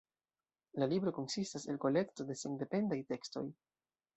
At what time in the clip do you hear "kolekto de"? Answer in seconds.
1.83-2.39